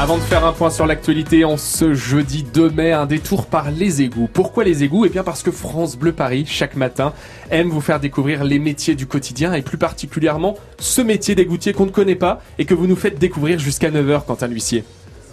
[0.00, 3.70] Avant de faire un point sur l'actualité, en ce jeudi 2 mai, un détour par
[3.70, 4.28] les égouts.
[4.30, 5.04] Pourquoi les égouts?
[5.06, 7.12] Eh bien parce que France Bleu Paris, chaque matin,
[7.52, 11.86] aime vous faire découvrir les métiers du quotidien et plus particulièrement ce métier d'égoutier qu'on
[11.86, 14.82] ne connaît pas et que vous nous faites découvrir jusqu'à 9h, Quentin L'huissier.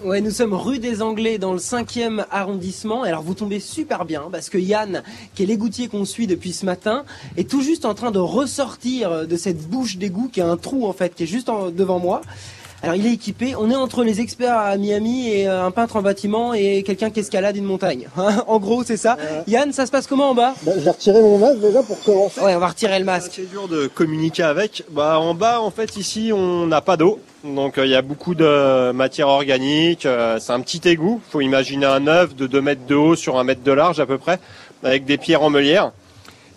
[0.06, 3.02] Ouais, nous sommes rue des Anglais dans le 5e arrondissement.
[3.02, 5.02] Alors vous tombez super bien parce que Yann,
[5.34, 7.04] qui est l'égoutier qu'on suit depuis ce matin,
[7.36, 10.86] est tout juste en train de ressortir de cette bouche d'égout qui a un trou
[10.86, 12.22] en fait, qui est juste devant moi.
[12.84, 15.96] Alors il est équipé, on est entre les experts à Miami et euh, un peintre
[15.96, 18.08] en bâtiment et quelqu'un qui escalade une montagne.
[18.18, 19.16] Hein, en gros c'est ça.
[19.48, 20.54] Yann, ça se passe comment en bas?
[20.64, 22.42] Bah, Je vais retirer mon masque déjà pour commencer.
[22.42, 23.32] Ouais, on va retirer le masque.
[23.36, 24.84] C'est dur de communiquer avec.
[24.90, 27.20] Bah, en bas en fait ici on n'a pas d'eau.
[27.44, 30.06] Donc euh, il y a beaucoup de matière organique.
[30.06, 31.22] Euh, c'est un petit égout.
[31.30, 34.06] faut imaginer un œuf de 2 mètres de haut sur 1 mètre de large à
[34.06, 34.40] peu près,
[34.84, 35.92] avec des pierres en meulière.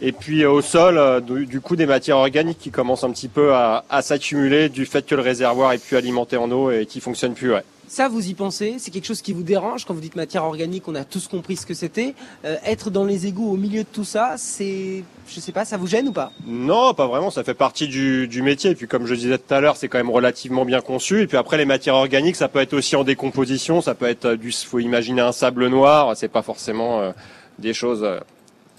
[0.02, 3.28] Et puis euh, au sol, euh, du coup, des matières organiques qui commencent un petit
[3.28, 7.00] peu à, s'accumuler du fait que le réservoir est plus alimenté en eau et qui
[7.00, 7.52] fonctionne plus.
[7.52, 7.64] Ouais.
[7.86, 8.76] Ça, vous y pensez?
[8.78, 9.84] C'est quelque chose qui vous dérange?
[9.84, 12.14] Quand vous dites matière organique On a tous compris ce que c'était.
[12.44, 15.76] Euh, être dans les égouts au milieu de tout ça, c'est, je sais pas, ça
[15.76, 16.30] vous gêne ou pas?
[16.46, 17.30] Non, pas vraiment.
[17.30, 18.70] Ça fait partie du, du métier.
[18.70, 21.20] Et puis, comme je disais tout à l'heure, c'est quand même relativement bien conçu.
[21.20, 23.80] Et puis après, les matières organiques, ça peut être aussi en décomposition.
[23.80, 26.16] Ça peut être du, faut imaginer un sable noir.
[26.16, 27.12] C'est pas forcément
[27.58, 28.06] des choses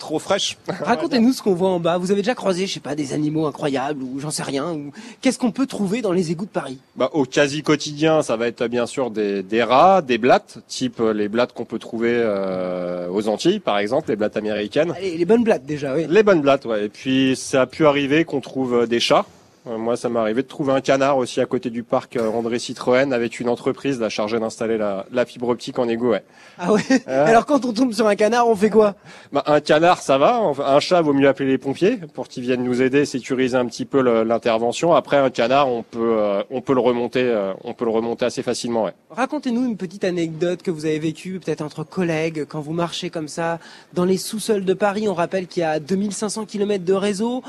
[0.01, 0.57] trop fraîche.
[0.67, 1.97] Racontez-nous ce qu'on voit en bas.
[1.97, 4.71] Vous avez déjà croisé, je sais pas, des animaux incroyables ou j'en sais rien.
[4.71, 4.91] Ou...
[5.21, 6.79] Qu'est-ce qu'on peut trouver dans les égouts de Paris?
[6.95, 10.99] Bah, Au quasi quotidien, ça va être bien sûr des, des rats, des blattes, type
[10.99, 14.93] euh, les blattes qu'on peut trouver euh, aux Antilles, par exemple, les blattes américaines.
[15.01, 16.05] les bonnes blattes déjà, oui.
[16.09, 16.85] Les bonnes blattes, ouais.
[16.85, 19.25] Et puis ça a pu arriver qu'on trouve euh, des chats.
[19.67, 22.29] Euh, moi, ça m'est arrivé de trouver un canard aussi à côté du parc euh,
[22.29, 26.09] André Citroën avec une entreprise là, chargée d'installer la, la, fibre optique en égout.
[26.09, 26.23] Ouais.
[26.57, 26.81] Ah ouais?
[27.05, 28.95] Alors quand on tombe sur un canard, on fait quoi?
[29.31, 30.41] Bah, Un canard, ça va.
[30.65, 33.85] Un chat, vaut mieux appeler les pompiers pour qu'ils viennent nous aider, sécuriser un petit
[33.85, 34.95] peu l'intervention.
[34.95, 38.41] Après, un canard, on peut, euh, on peut le remonter, on peut le remonter assez
[38.41, 38.85] facilement.
[38.85, 38.93] Ouais.
[39.11, 43.27] Racontez-nous une petite anecdote que vous avez vécue, peut-être entre collègues, quand vous marchez comme
[43.27, 43.59] ça
[43.93, 45.07] dans les sous-sols de Paris.
[45.07, 47.43] On rappelle qu'il y a 2500 km de réseau.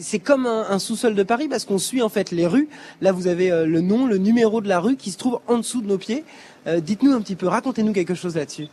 [0.00, 2.68] C'est comme un, un sous-sol de Paris parce qu'on suit en fait les rues.
[3.00, 5.58] Là, vous avez euh, le nom, le numéro de la rue qui se trouve en
[5.58, 6.24] dessous de nos pieds.
[6.66, 8.68] Euh, dites-nous un petit peu, racontez-nous quelque chose là-dessus.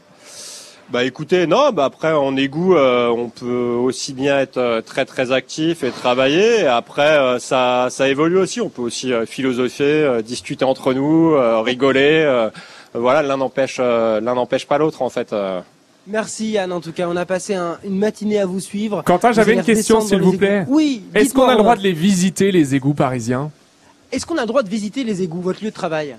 [0.90, 5.31] Bah écoutez, non, bah après en égout, euh, on peut aussi bien être très très
[5.31, 6.68] actif et travailler.
[6.68, 8.60] après, ça, ça évolue aussi.
[8.60, 11.34] On peut aussi philosopher, discuter entre nous,
[11.64, 12.50] rigoler.
[12.94, 15.34] voilà, l'un n'empêche l'un n'empêche pas l'autre en fait.
[16.07, 19.03] Merci Yann, en tout cas, on a passé une matinée à vous suivre.
[19.03, 20.66] Quentin, j'avais une question s'il vous plaît.
[20.67, 21.03] Oui.
[21.13, 23.51] Est-ce qu'on a le droit de les visiter, les égouts parisiens?
[24.12, 26.17] Est-ce qu'on a le droit de visiter les égouts, votre lieu de travail?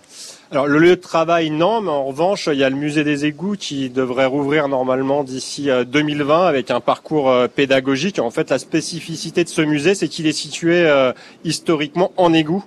[0.50, 3.24] Alors le lieu de travail non, mais en revanche il y a le musée des
[3.24, 8.18] égouts qui devrait rouvrir normalement d'ici 2020 euh, avec un parcours euh, pédagogique.
[8.18, 11.12] En fait la spécificité de ce musée c'est qu'il est situé euh,
[11.44, 12.64] historiquement en égout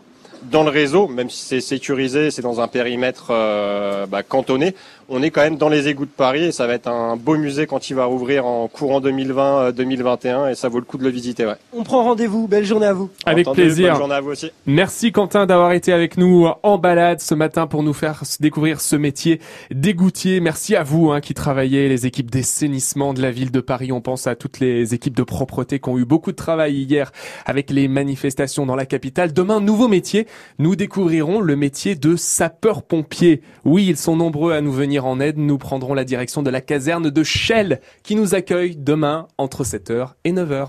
[0.51, 4.75] dans le réseau, même si c'est sécurisé, c'est dans un périmètre euh, bah, cantonné,
[5.09, 7.38] on est quand même dans les égouts de Paris et ça va être un beau
[7.38, 11.03] musée quand il va rouvrir en courant 2020-2021 euh, et ça vaut le coup de
[11.03, 11.45] le visiter.
[11.45, 11.56] Ouais.
[11.73, 12.47] On prend rendez-vous.
[12.47, 13.09] Belle journée à vous.
[13.25, 13.91] Avec plaisir.
[13.91, 14.51] Bonne journée à vous aussi.
[14.66, 18.95] Merci Quentin d'avoir été avec nous en balade ce matin pour nous faire découvrir ce
[18.95, 19.39] métier
[19.72, 20.39] d'égoutier.
[20.39, 23.91] Merci à vous hein, qui travaillez, les équipes d'assainissement de la ville de Paris.
[23.91, 27.12] On pense à toutes les équipes de propreté qui ont eu beaucoup de travail hier
[27.45, 29.33] avec les manifestations dans la capitale.
[29.33, 30.27] Demain, nouveau métier
[30.59, 33.41] nous découvrirons le métier de sapeur-pompier.
[33.66, 35.38] Oui, ils sont nombreux à nous venir en aide.
[35.38, 40.13] Nous prendrons la direction de la caserne de Shell qui nous accueille demain entre 7h
[40.24, 40.63] et 9h.